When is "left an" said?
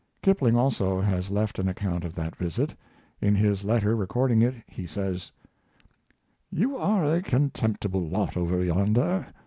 1.29-1.67